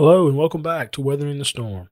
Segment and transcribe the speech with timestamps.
[0.00, 1.90] Hello, and welcome back to Weathering the Storm,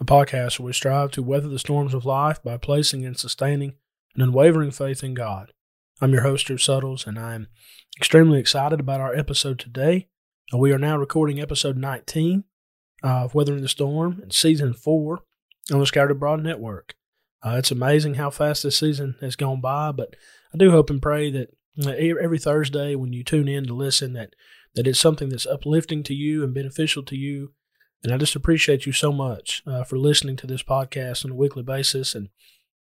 [0.00, 3.74] a podcast where we strive to weather the storms of life by placing and sustaining
[4.14, 5.52] an unwavering faith in God.
[6.00, 7.48] I'm your host, Drew Suttles, and I'm
[7.98, 10.08] extremely excited about our episode today.
[10.54, 12.44] Uh, we are now recording episode 19
[13.02, 15.18] of Weathering the Storm in season four
[15.70, 16.94] on the Scattered Abroad Network.
[17.42, 20.16] Uh, it's amazing how fast this season has gone by, but
[20.54, 21.50] I do hope and pray that
[21.84, 24.34] uh, every Thursday when you tune in to listen, that
[24.74, 27.52] that it's something that's uplifting to you and beneficial to you.
[28.02, 31.36] And I just appreciate you so much uh, for listening to this podcast on a
[31.36, 32.14] weekly basis.
[32.14, 32.28] And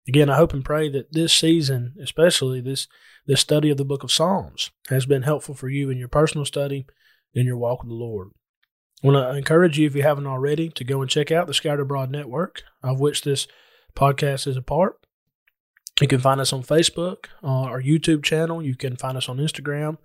[0.07, 2.87] again, I hope and pray that this season, especially this
[3.25, 6.45] this study of the Book of Psalms, has been helpful for you in your personal
[6.45, 6.87] study
[7.35, 8.29] and your walk with the Lord.
[9.03, 11.53] I want to encourage you, if you haven't already, to go and check out the
[11.53, 13.47] Scattered Abroad Network, of which this
[13.95, 14.99] podcast is a part.
[16.01, 18.63] You can find us on Facebook, on our YouTube channel.
[18.63, 19.97] You can find us on Instagram.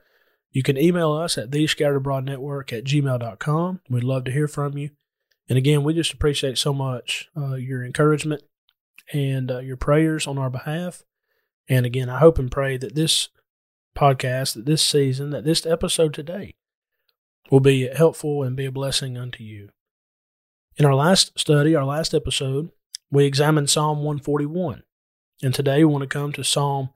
[0.55, 3.81] You can email us at thescatteredabroadnetwork at gmail.com.
[3.91, 4.91] We'd love to hear from you.
[5.49, 8.45] And again, we just appreciate so much uh, your encouragement
[9.13, 11.03] and uh, your prayers on our behalf.
[11.69, 13.31] And again, I hope and pray that this
[13.97, 16.55] podcast, that this season, that this episode today
[17.51, 19.71] will be helpful and be a blessing unto you.
[20.77, 22.71] In our last study, our last episode,
[23.11, 24.85] we examined Psalm 141.
[25.43, 26.91] And today we want to come to Psalm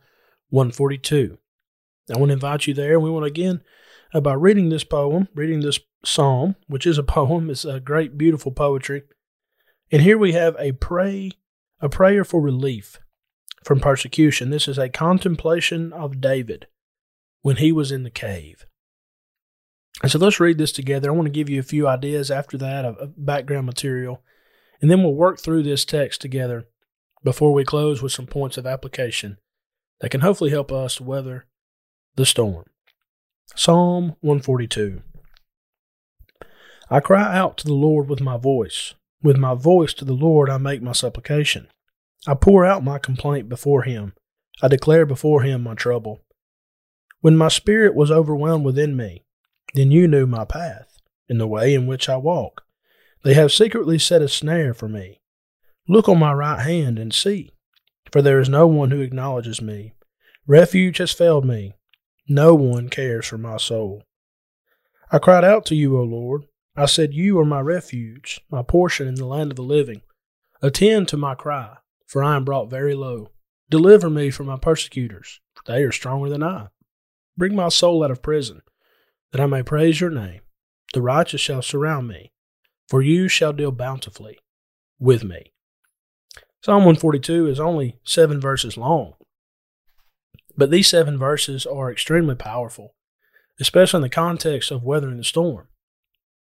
[0.50, 1.39] 142.
[2.14, 2.98] I want to invite you there.
[2.98, 3.62] We want to again,
[4.14, 8.17] uh, by reading this poem, reading this psalm, which is a poem, it's a great,
[8.17, 9.03] beautiful poetry.
[9.91, 11.33] And here we have a pray,
[11.81, 12.98] a prayer for relief
[13.65, 14.50] from persecution.
[14.50, 16.67] This is a contemplation of David
[17.42, 18.67] when he was in the cave.
[20.03, 21.11] And so let's read this together.
[21.11, 24.22] I want to give you a few ideas after that of, of background material,
[24.81, 26.69] and then we'll work through this text together
[27.25, 29.39] before we close with some points of application
[30.00, 31.47] that can hopefully help us weather
[32.17, 32.64] the storm.
[33.55, 35.03] Psalm 142
[36.91, 38.95] I cry out to the Lord with my voice.
[39.23, 41.69] With my voice to the Lord I make my supplication.
[42.27, 44.15] I pour out my complaint before him.
[44.62, 46.25] I declare before him my trouble.
[47.21, 49.25] When my spirit was overwhelmed within me,
[49.75, 52.65] then you knew my path, and the way in which I walk.
[53.22, 55.21] They have secretly set a snare for me.
[55.88, 57.50] Look on my right hand and see,
[58.12, 59.94] for there is no one who acknowledges me.
[60.47, 61.75] Refuge has failed me.
[62.28, 64.03] No one cares for my soul.
[65.11, 66.44] I cried out to you, O Lord.
[66.77, 70.03] I said, You are my refuge, my portion in the land of the living.
[70.61, 73.31] Attend to my cry, for I am brought very low.
[73.71, 76.69] Deliver me from my persecutors, for they are stronger than I.
[77.37, 78.60] Bring my soul out of prison,
[79.33, 80.41] that I may praise your name.
[80.93, 82.33] The righteous shall surround me,
[82.89, 84.39] for you shall deal bountifully
[84.99, 85.53] with me.
[86.62, 89.15] Psalm 142 is only seven verses long,
[90.59, 92.97] but these seven verses are extremely powerful,
[93.61, 95.69] especially in the context of weathering the storm.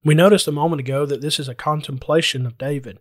[0.05, 2.99] We noticed a moment ago that this is a contemplation of David,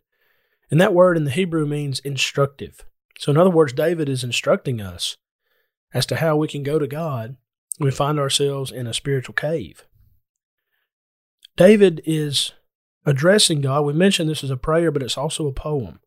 [0.71, 2.85] and that word in the Hebrew means instructive.
[3.19, 5.17] So, in other words, David is instructing us
[5.93, 7.35] as to how we can go to God
[7.77, 9.85] when we find ourselves in a spiritual cave.
[11.57, 12.53] David is
[13.05, 13.81] addressing God.
[13.81, 15.99] We mentioned this as a prayer, but it's also a poem.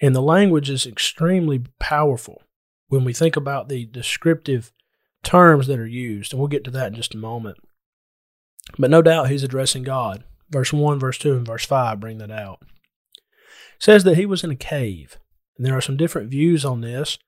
[0.00, 2.43] And the language is extremely powerful
[2.88, 4.72] when we think about the descriptive
[5.22, 7.58] terms that are used, and we'll get to that in just a moment.
[8.78, 10.24] But no doubt he's addressing God.
[10.50, 12.58] Verse 1, verse 2, and verse 5 bring that out.
[13.16, 15.18] It says that he was in a cave,
[15.56, 17.18] and there are some different views on this.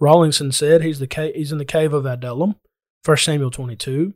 [0.00, 2.56] Rawlinson said he's, the ca- he's in the cave of Adullam,
[3.04, 4.14] 1 Samuel 22.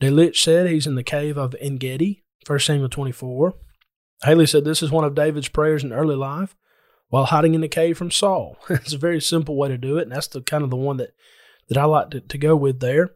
[0.00, 3.54] Delitzsch said he's in the cave of Engedi, 1 Samuel 24.
[4.24, 6.54] Haley said this is one of David's prayers in early life
[7.12, 8.56] while hiding in the cave from Saul.
[8.70, 10.96] it's a very simple way to do it, and that's the kind of the one
[10.96, 11.10] that,
[11.68, 13.10] that I like to, to go with there.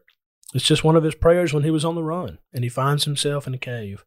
[0.53, 3.05] It's just one of his prayers when he was on the run, and he finds
[3.05, 4.05] himself in a cave.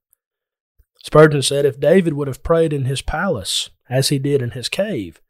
[1.05, 4.69] Spurgeon said if David would have prayed in his palace, as he did in his
[4.69, 5.21] cave,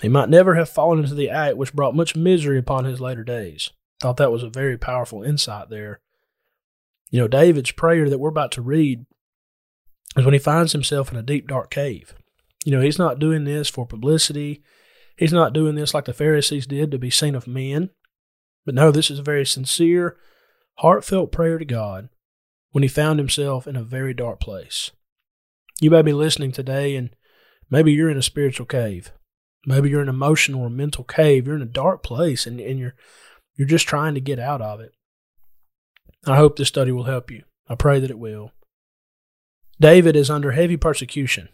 [0.00, 3.24] he might never have fallen into the act which brought much misery upon his later
[3.24, 3.70] days.
[4.00, 5.98] Thought that was a very powerful insight there.
[7.10, 9.04] You know, David's prayer that we're about to read
[10.16, 12.14] is when he finds himself in a deep, dark cave.
[12.64, 14.62] You know, he's not doing this for publicity.
[15.16, 17.90] He's not doing this like the Pharisees did to be seen of men.
[18.66, 20.16] But no, this is a very sincere,
[20.78, 22.08] heartfelt prayer to God
[22.70, 24.90] when he found himself in a very dark place.
[25.80, 27.10] You may be listening today and
[27.70, 29.12] maybe you're in a spiritual cave.
[29.66, 31.46] Maybe you're in an emotional or mental cave.
[31.46, 32.94] You're in a dark place and, and you're
[33.56, 34.92] you're just trying to get out of it.
[36.26, 37.44] I hope this study will help you.
[37.68, 38.52] I pray that it will.
[39.78, 41.48] David is under heavy persecution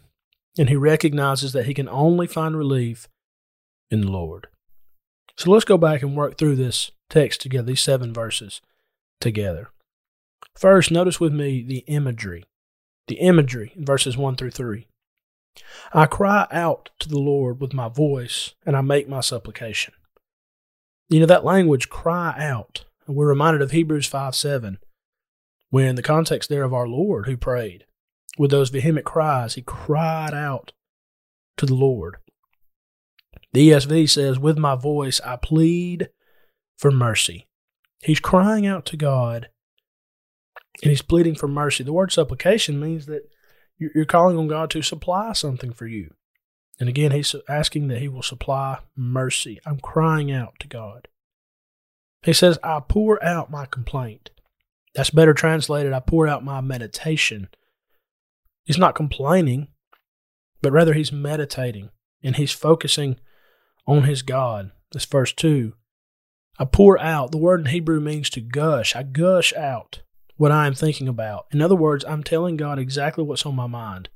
[0.57, 3.07] and he recognizes that he can only find relief
[3.89, 4.47] in the Lord.
[5.35, 8.61] So let's go back and work through this text together, these seven verses
[9.21, 9.69] together.
[10.55, 12.45] First, notice with me the imagery
[13.07, 14.87] the imagery in verses 1 through 3.
[15.93, 19.93] I cry out to the Lord with my voice, and I make my supplication.
[21.09, 24.77] You know, that language, cry out, we're reminded of Hebrews 5 7,
[25.69, 27.85] when the context there of our Lord who prayed.
[28.37, 30.73] With those vehement cries, he cried out
[31.57, 32.17] to the Lord.
[33.53, 36.09] The ESV says, With my voice I plead
[36.77, 37.47] for mercy.
[38.01, 39.49] He's crying out to God
[40.83, 41.83] and he's pleading for mercy.
[41.83, 43.29] The word supplication means that
[43.79, 46.13] you're calling on God to supply something for you.
[46.79, 49.59] And again, he's asking that he will supply mercy.
[49.65, 51.07] I'm crying out to God.
[52.23, 54.29] He says, I pour out my complaint.
[54.93, 57.49] That's better translated, I pour out my meditation.
[58.67, 59.69] He's not complaining,
[60.61, 61.89] but rather he's meditating
[62.21, 63.17] and he's focusing
[63.87, 64.71] on his God.
[64.91, 65.71] This verse 2.
[66.59, 67.31] I pour out.
[67.31, 68.93] The word in Hebrew means to gush.
[68.93, 70.01] I gush out
[70.35, 71.45] what I am thinking about.
[71.51, 74.09] In other words, I'm telling God exactly what's on my mind.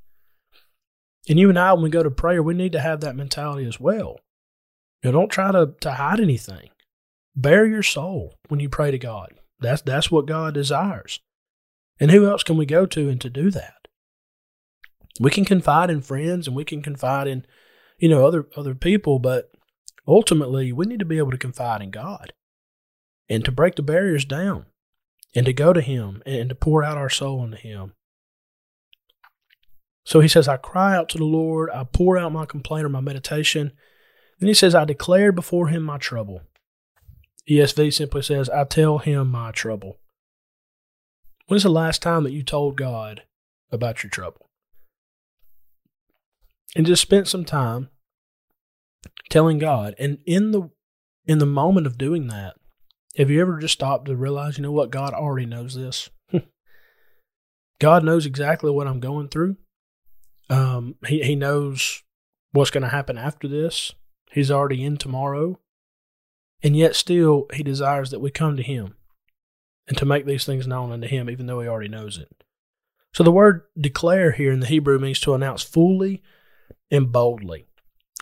[1.30, 3.66] And you and I, when we go to prayer, we need to have that mentality
[3.66, 4.18] as well.
[5.02, 6.68] You know, don't try to, to hide anything.
[7.34, 9.32] Bare your soul when you pray to God.
[9.60, 11.20] That's that's what God desires.
[11.98, 13.81] And who else can we go to and to do that?
[15.20, 17.44] We can confide in friends and we can confide in,
[17.98, 19.50] you know, other other people, but
[20.06, 22.32] ultimately we need to be able to confide in God
[23.28, 24.66] and to break the barriers down
[25.34, 27.94] and to go to Him and to pour out our soul unto Him.
[30.04, 32.88] So he says, I cry out to the Lord, I pour out my complaint or
[32.88, 33.72] my meditation.
[34.38, 36.42] Then he says, I declare before him my trouble.
[37.48, 39.98] ESV simply says, I tell him my trouble.
[41.46, 43.22] When's the last time that you told God
[43.70, 44.48] about your trouble?
[46.74, 47.90] And just spent some time
[49.28, 49.94] telling God.
[49.98, 50.70] And in the
[51.26, 52.54] in the moment of doing that,
[53.16, 56.10] have you ever just stopped to realize, you know what, God already knows this?
[57.78, 59.56] God knows exactly what I'm going through.
[60.48, 62.02] Um, he, he knows
[62.52, 63.92] what's going to happen after this.
[64.32, 65.58] He's already in tomorrow.
[66.62, 68.94] And yet, still, he desires that we come to him
[69.88, 72.44] and to make these things known unto him, even though he already knows it.
[73.12, 76.22] So, the word declare here in the Hebrew means to announce fully
[76.90, 77.66] and boldly.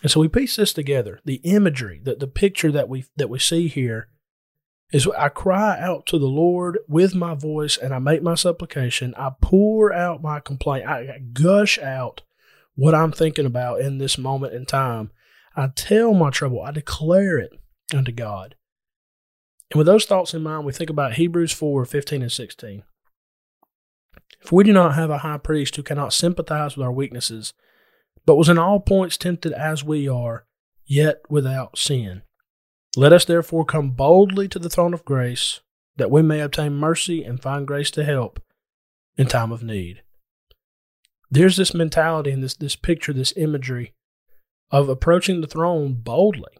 [0.01, 1.19] And so we piece this together.
[1.25, 4.09] The imagery, the, the picture that we that we see here
[4.91, 9.13] is I cry out to the Lord with my voice and I make my supplication.
[9.17, 10.87] I pour out my complaint.
[10.87, 12.23] I gush out
[12.75, 15.11] what I'm thinking about in this moment in time.
[15.55, 16.61] I tell my trouble.
[16.61, 17.51] I declare it
[17.93, 18.55] unto God.
[19.69, 22.83] And with those thoughts in mind, we think about Hebrews 4 15 and 16.
[24.41, 27.53] If we do not have a high priest who cannot sympathize with our weaknesses,
[28.25, 30.45] but was in all points tempted as we are,
[30.85, 32.21] yet without sin.
[32.95, 35.61] Let us therefore come boldly to the throne of grace,
[35.97, 38.41] that we may obtain mercy and find grace to help
[39.17, 40.03] in time of need.
[41.29, 43.93] There's this mentality and this, this picture, this imagery
[44.69, 46.53] of approaching the throne boldly.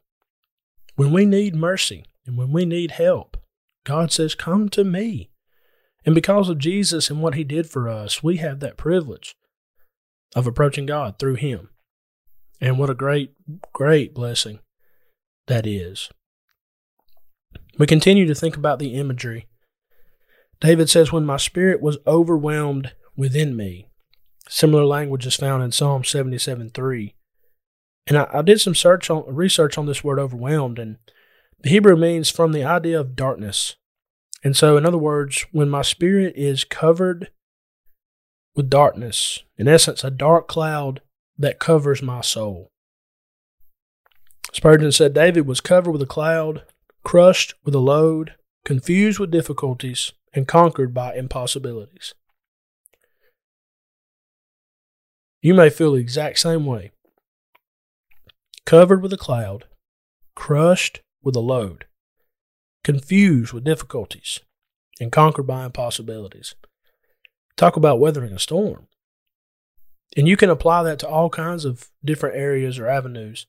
[0.95, 3.37] When we need mercy and when we need help,
[3.83, 5.31] God says, Come to me.
[6.05, 9.35] And because of Jesus and what he did for us, we have that privilege
[10.35, 11.69] of approaching God through him.
[12.59, 13.33] And what a great,
[13.73, 14.59] great blessing
[15.47, 16.09] that is.
[17.77, 19.47] We continue to think about the imagery.
[20.59, 23.87] David says, When my spirit was overwhelmed within me.
[24.47, 27.15] Similar language is found in Psalm 77 3.
[28.07, 30.97] And I, I, did some search on research on this word overwhelmed, and
[31.59, 33.75] the Hebrew means from the idea of darkness.
[34.43, 37.31] And so, in other words, when my spirit is covered
[38.55, 41.01] with darkness, in essence, a dark cloud
[41.37, 42.71] that covers my soul.
[44.53, 46.63] Spurgeon said David was covered with a cloud
[47.03, 52.13] crushed with a load, confused with difficulties, and conquered by impossibilities.
[55.41, 56.91] You may feel the exact same way.
[58.65, 59.65] Covered with a cloud,
[60.35, 61.85] crushed with a load,
[62.83, 64.39] confused with difficulties,
[64.99, 66.53] and conquered by impossibilities.
[67.55, 68.87] Talk about weathering a storm.
[70.17, 73.47] And you can apply that to all kinds of different areas or avenues.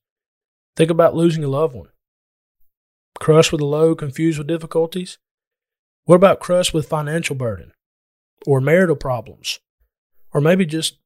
[0.77, 1.89] Think about losing a loved one
[3.23, 5.19] crushed with a load, confused with difficulties?
[6.05, 7.73] What about crushed with financial burden
[8.47, 9.61] or marital problems
[10.33, 10.99] or maybe just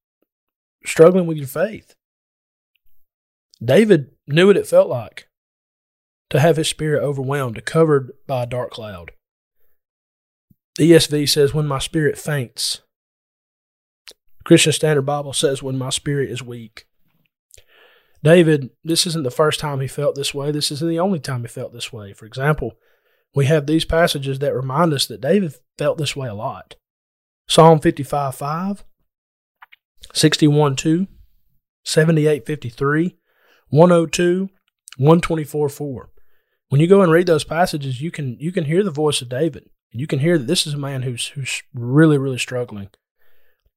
[0.85, 1.95] struggling with your faith?
[3.63, 5.29] David knew what it felt like
[6.31, 9.13] to have his spirit overwhelmed, covered by a dark cloud.
[10.79, 12.81] ESV says, When my spirit faints.
[14.47, 16.87] Christian Standard Bible says, When my spirit is weak.
[18.23, 20.53] David, this isn't the first time he felt this way.
[20.53, 22.13] This isn't the only time he felt this way.
[22.13, 22.75] For example,
[23.35, 26.77] we have these passages that remind us that David felt this way a lot.
[27.49, 28.85] Psalm 55 5
[30.15, 31.09] 61 2,
[31.85, 33.17] 78 53,
[33.69, 34.49] 102,
[34.97, 36.11] 124 4.
[36.69, 39.29] When you go and read those passages, you can you can hear the voice of
[39.29, 39.71] David.
[39.91, 42.91] You can hear that this is a man who's who's really, really struggling.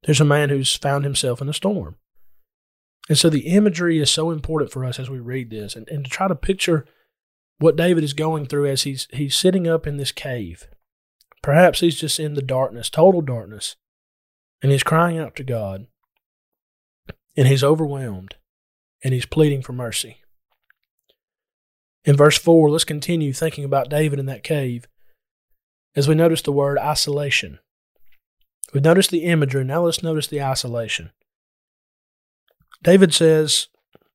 [0.03, 1.97] There's a man who's found himself in a storm.
[3.09, 6.05] And so the imagery is so important for us as we read this and, and
[6.05, 6.85] to try to picture
[7.57, 10.67] what David is going through as he's he's sitting up in this cave.
[11.41, 13.75] Perhaps he's just in the darkness, total darkness,
[14.61, 15.87] and he's crying out to God.
[17.35, 18.35] And he's overwhelmed
[19.03, 20.17] and he's pleading for mercy.
[22.03, 24.87] In verse 4, let's continue thinking about David in that cave
[25.95, 27.59] as we notice the word isolation.
[28.73, 31.11] We've noticed the imagery, now let's notice the isolation.
[32.83, 33.67] David says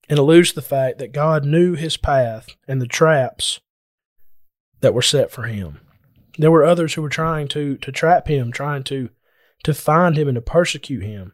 [0.08, 3.61] and alludes to the fact that God knew his path and the traps
[4.80, 5.80] that were set for him.
[6.38, 9.11] There were others who were trying to, to trap him, trying to,
[9.62, 11.32] to find him and to persecute him.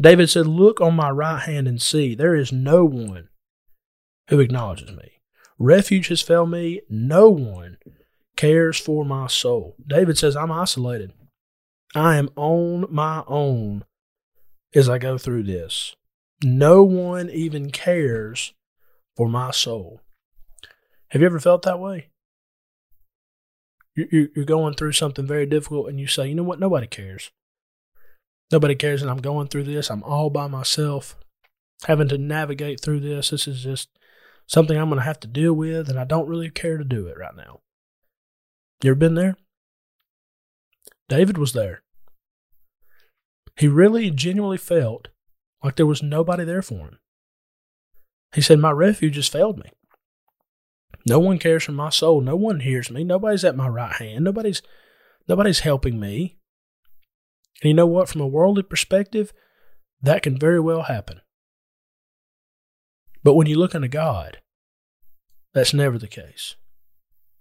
[0.00, 3.28] David said, Look on my right hand and see, there is no one
[4.28, 5.20] who acknowledges me.
[5.58, 7.76] Refuge has failed me, no one
[8.36, 9.76] cares for my soul.
[9.86, 11.12] David says, I'm isolated.
[11.94, 13.84] I am on my own
[14.74, 15.94] as I go through this.
[16.42, 18.52] No one even cares
[19.16, 20.00] for my soul.
[21.08, 22.08] Have you ever felt that way?
[23.94, 26.58] You're going through something very difficult and you say, you know what?
[26.58, 27.30] Nobody cares.
[28.50, 29.90] Nobody cares, and I'm going through this.
[29.90, 31.16] I'm all by myself,
[31.86, 33.30] having to navigate through this.
[33.30, 33.88] This is just
[34.46, 37.06] something I'm going to have to deal with, and I don't really care to do
[37.06, 37.60] it right now.
[38.82, 39.36] You ever been there?
[41.08, 41.83] David was there.
[43.56, 45.08] He really genuinely felt
[45.62, 46.98] like there was nobody there for him.
[48.34, 49.70] He said, My refuge has failed me.
[51.06, 52.20] No one cares for my soul.
[52.20, 53.04] No one hears me.
[53.04, 54.24] Nobody's at my right hand.
[54.24, 54.62] Nobody's
[55.28, 56.38] nobody's helping me.
[57.62, 58.08] And you know what?
[58.08, 59.32] From a worldly perspective,
[60.02, 61.20] that can very well happen.
[63.22, 64.38] But when you look unto God,
[65.52, 66.56] that's never the case.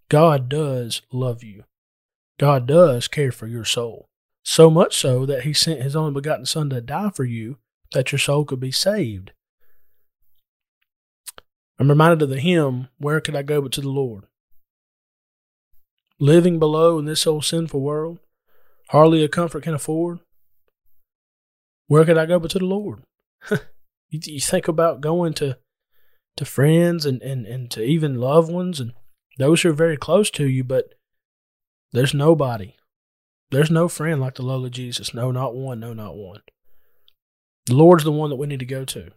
[0.09, 1.63] God does love you.
[2.37, 4.09] God does care for your soul.
[4.43, 7.57] So much so that he sent his only begotten Son to die for you
[7.93, 9.31] that your soul could be saved.
[11.79, 14.25] I'm reminded of the hymn, Where Could I Go But to the Lord?
[16.19, 18.19] Living below in this old sinful world,
[18.89, 20.19] hardly a comfort can afford.
[21.87, 23.03] Where could I go but to the Lord?
[23.51, 25.57] you, you think about going to
[26.37, 28.93] to friends and, and, and to even loved ones and
[29.37, 30.95] those who are very close to you, but
[31.91, 32.75] there's nobody.
[33.53, 35.13] There's no friend like the of Jesus.
[35.13, 35.79] No, not one.
[35.79, 36.41] No, not one.
[37.67, 39.11] The Lord's the one that we need to go to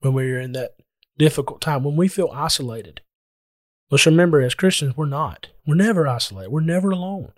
[0.00, 0.76] when we're in that
[1.16, 3.00] difficult time, when we feel isolated.
[3.90, 5.48] Let's remember, as Christians, we're not.
[5.66, 6.50] We're never isolated.
[6.50, 7.32] We're never alone.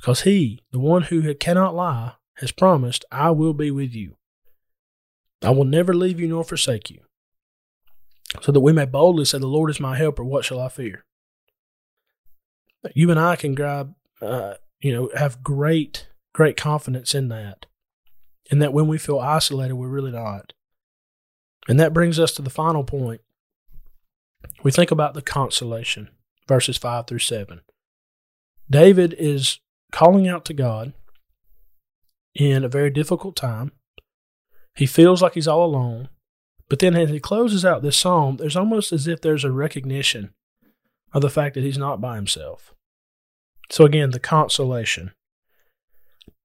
[0.00, 4.16] Because He, the one who cannot lie, has promised, I will be with you.
[5.40, 7.02] I will never leave you nor forsake you.
[8.42, 10.24] So that we may boldly say, The Lord is my helper.
[10.24, 11.04] What shall I fear?
[12.92, 17.66] You and I can grab, uh, you know, have great, great confidence in that
[18.50, 20.52] and that when we feel isolated, we're really not.
[21.68, 23.20] And that brings us to the final point.
[24.62, 26.08] We think about the consolation,
[26.46, 27.60] verses 5 through 7.
[28.70, 29.60] David is
[29.92, 30.92] calling out to God
[32.34, 33.72] in a very difficult time.
[34.74, 36.08] He feels like he's all alone.
[36.68, 40.34] But then as he closes out this psalm, there's almost as if there's a recognition
[41.12, 42.74] of the fact that he's not by himself.
[43.70, 45.12] So again, the consolation.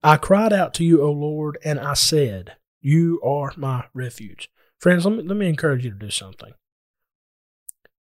[0.03, 4.49] I cried out to you, O Lord, and I said, You are my refuge.
[4.79, 6.53] Friends, let me, let me encourage you to do something.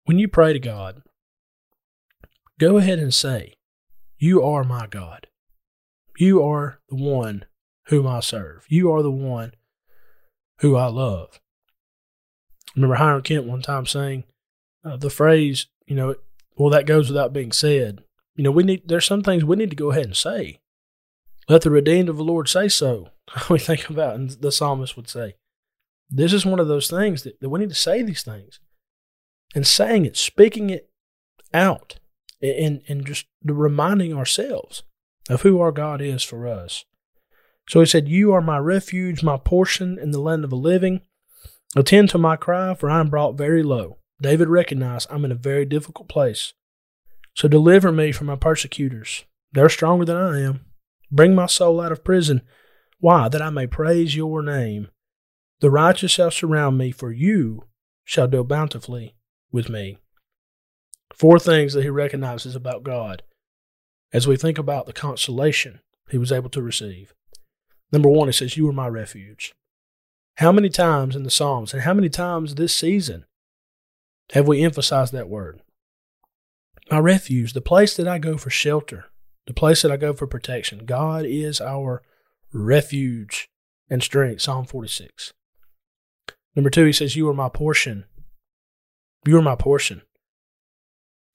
[0.05, 1.01] When you pray to God,
[2.59, 3.53] go ahead and say,
[4.19, 5.27] You are my God.
[6.17, 7.45] You are the one
[7.87, 8.65] whom I serve.
[8.69, 9.53] You are the one
[10.59, 11.39] who I love.
[12.75, 14.23] Remember Hiram Kemp one time saying
[14.85, 16.15] uh, the phrase, you know,
[16.55, 18.03] well, that goes without being said.
[18.37, 20.59] You know, we need, there's some things we need to go ahead and say.
[21.49, 23.09] Let the redeemed of the Lord say so.
[23.49, 25.35] we think about, and the psalmist would say,
[26.09, 28.59] this is one of those things that, that we need to say these things
[29.55, 30.89] and saying it, speaking it
[31.53, 31.99] out,
[32.41, 34.83] and, and just reminding ourselves
[35.29, 36.85] of who our God is for us.
[37.67, 41.01] So he said, You are my refuge, my portion in the land of the living.
[41.75, 43.97] Attend to my cry, for I am brought very low.
[44.21, 46.53] David recognized I'm in a very difficult place.
[47.37, 49.23] So deliver me from my persecutors.
[49.51, 50.61] They're stronger than I am.
[51.11, 52.41] Bring my soul out of prison.
[52.99, 53.29] Why?
[53.29, 54.87] That I may praise your name.
[55.59, 57.65] The righteous shall surround me, for you
[58.03, 59.15] shall deal bountifully
[59.51, 59.99] with me.
[61.13, 63.21] Four things that he recognizes about God
[64.11, 67.13] as we think about the consolation he was able to receive.
[67.91, 69.53] Number one, he says, You are my refuge.
[70.37, 73.25] How many times in the Psalms and how many times this season
[74.31, 75.61] have we emphasized that word?
[76.89, 79.05] My refuge, the place that I go for shelter,
[79.45, 80.85] the place that I go for protection.
[80.85, 82.01] God is our
[82.53, 83.49] refuge
[83.89, 84.41] and strength.
[84.41, 85.33] Psalm 46.
[86.55, 88.05] Number two, he says, You are my portion.
[89.25, 90.01] You are my portion.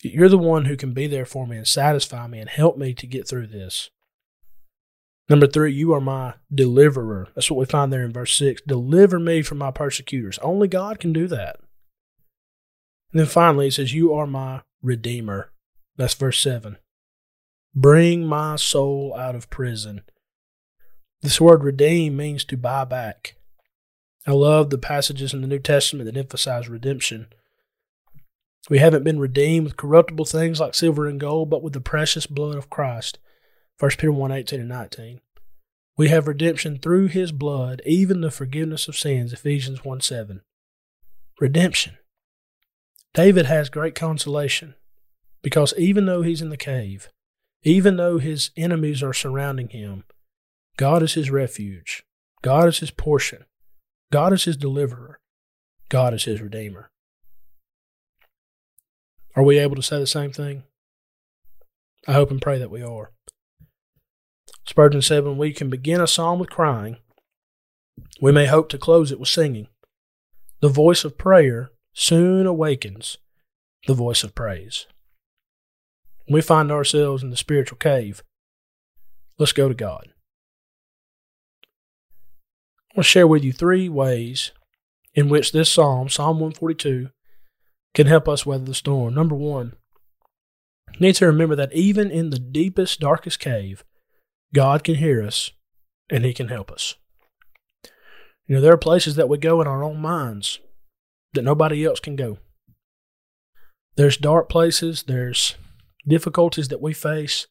[0.03, 2.93] You're the one who can be there for me and satisfy me and help me
[2.95, 3.91] to get through this.
[5.29, 7.29] Number three, you are my deliverer.
[7.35, 8.61] That's what we find there in verse six.
[8.67, 10.39] Deliver me from my persecutors.
[10.39, 11.57] Only God can do that.
[13.13, 15.51] And then finally, it says, You are my redeemer.
[15.97, 16.79] That's verse seven.
[17.75, 20.03] Bring my soul out of prison.
[21.23, 23.37] This word redeem means to buy back.
[24.27, 27.29] I love the passages in the New Testament that emphasize redemption.
[28.69, 32.27] We haven't been redeemed with corruptible things like silver and gold, but with the precious
[32.27, 33.19] blood of Christ.
[33.79, 35.21] 1 Peter 1 18 and 19.
[35.97, 39.33] We have redemption through his blood, even the forgiveness of sins.
[39.33, 40.43] Ephesians 1 7.
[41.41, 41.99] Redemption.
[43.15, 44.75] David has great consolation
[45.43, 47.09] because even though he's in the cave,
[47.63, 50.05] even though his enemies are surrounding him,
[50.77, 52.03] God is his refuge.
[52.41, 53.45] God is his portion.
[54.11, 55.21] God is his deliverer.
[55.89, 56.91] God is his redeemer.
[59.37, 60.65] Are we able to say the same thing?
[62.09, 63.13] I hope and pray that we are.
[64.67, 66.97] Spurgeon said, When we can begin a psalm with crying,
[68.21, 69.69] we may hope to close it with singing.
[70.61, 73.19] The voice of prayer soon awakens
[73.87, 74.87] the voice of praise.
[76.27, 78.23] When we find ourselves in the spiritual cave,
[79.39, 80.09] let's go to God.
[82.91, 84.53] I want to share with you three ways
[85.15, 87.11] in which this psalm, Psalm 142,
[87.95, 89.15] can help us weather the storm.
[89.15, 89.75] Number one,
[90.95, 93.85] you need to remember that even in the deepest, darkest cave,
[94.55, 95.51] God can hear us
[96.11, 96.95] and He can help us.
[98.47, 100.59] You know, there are places that we go in our own minds
[101.33, 102.39] that nobody else can go.
[103.97, 105.57] There's dark places, there's
[106.07, 107.47] difficulties that we face.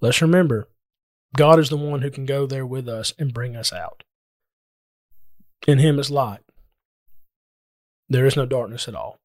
[0.00, 0.68] Let's remember,
[1.36, 4.04] God is the one who can go there with us and bring us out.
[5.66, 6.40] In Him is light.
[8.08, 9.18] There is no darkness at all.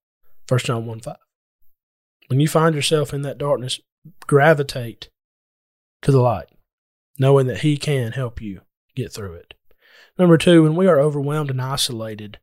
[0.49, 1.15] 1 John 1 5.
[2.27, 3.79] When you find yourself in that darkness,
[4.27, 5.09] gravitate
[6.01, 6.47] to the light,
[7.17, 8.61] knowing that He can help you
[8.95, 9.53] get through it.
[10.17, 12.39] Number two, when we are overwhelmed and isolated,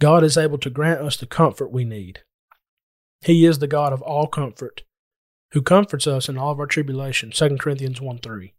[0.00, 2.20] God is able to grant us the comfort we need.
[3.20, 4.82] He is the God of all comfort,
[5.52, 7.30] who comforts us in all of our tribulation.
[7.30, 8.54] 2 Corinthians 1 3.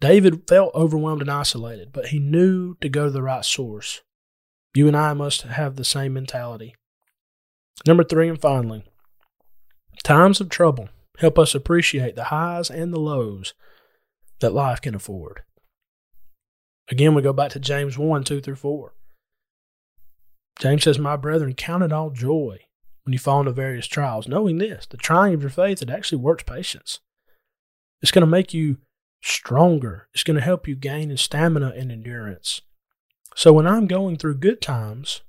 [0.00, 4.02] David felt overwhelmed and isolated, but he knew to go to the right source.
[4.74, 6.74] You and I must have the same mentality.
[7.86, 8.84] Number three, and finally,
[10.02, 13.54] times of trouble help us appreciate the highs and the lows
[14.40, 15.42] that life can afford.
[16.90, 18.94] Again, we go back to James 1 2 through 4.
[20.58, 22.60] James says, My brethren, count it all joy
[23.04, 26.18] when you fall into various trials, knowing this, the trying of your faith, it actually
[26.18, 27.00] works patience.
[28.02, 28.78] It's going to make you
[29.22, 30.08] stronger.
[30.14, 32.62] It's going to help you gain in stamina and endurance.
[33.36, 35.20] So when I'm going through good times,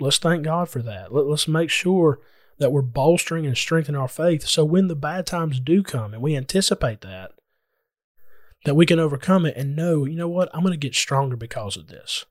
[0.00, 1.12] let's thank God for that.
[1.12, 2.20] Let, us make sure
[2.58, 4.46] that we're bolstering and strengthening our faith.
[4.46, 7.32] So when the bad times do come and we anticipate that,
[8.64, 11.36] that we can overcome it and know, you know what, I'm going to get stronger
[11.36, 12.24] because of this.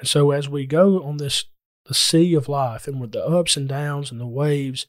[0.00, 1.44] And so as we go on this
[1.86, 4.86] the sea of life and with the ups and downs and the waves,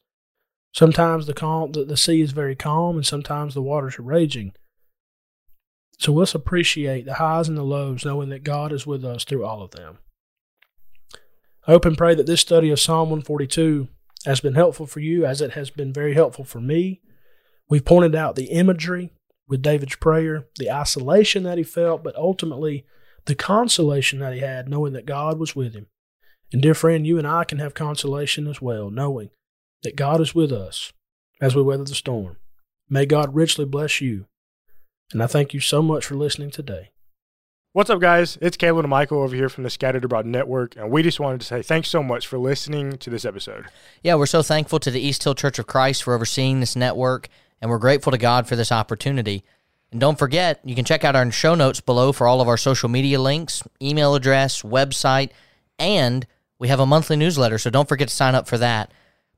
[0.74, 4.54] sometimes the calm the, the sea is very calm and sometimes the waters are raging.
[6.00, 9.46] So let's appreciate the highs and the lows, knowing that God is with us through
[9.46, 10.00] all of them.
[11.68, 13.88] I hope and pray that this study of Psalm 142
[14.26, 17.02] has been helpful for you as it has been very helpful for me.
[17.70, 19.12] We've pointed out the imagery
[19.48, 22.86] with David's prayer, the isolation that he felt, but ultimately
[23.26, 25.88] the consolation that he had, knowing that God was with him.
[26.52, 29.30] And dear friend, you and I can have consolation as well, knowing
[29.84, 30.92] that God is with us
[31.40, 32.38] as we weather the storm.
[32.90, 34.26] May God richly bless you
[35.14, 36.92] and I thank you so much for listening today.
[37.74, 38.38] What's up, guys?
[38.42, 41.42] It's Caleb and Michael over here from the Scattered Abroad Network, and we just wanted
[41.42, 43.66] to say thanks so much for listening to this episode.
[44.04, 47.30] Yeah, we're so thankful to the East Hill Church of Christ for overseeing this network,
[47.62, 49.44] and we're grateful to God for this opportunity.
[49.92, 52.58] And don't forget, you can check out our show notes below for all of our
[52.58, 55.32] social media links, email address, website,
[55.78, 56.26] and
[56.60, 58.92] we have a monthly newsletter, so don't forget to sign up for that.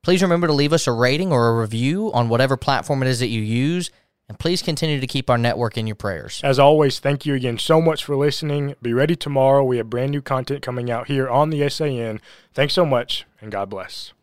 [0.04, 3.20] Please remember to leave us a rating or a review on whatever platform it is
[3.20, 3.90] that you use.
[4.30, 6.40] And please continue to keep our network in your prayers.
[6.44, 8.74] As always, thank you again so much for listening.
[8.82, 9.64] Be ready tomorrow.
[9.66, 12.22] We have brand new content coming out here on the SAN.
[12.54, 14.14] Thanks so much, and God bless.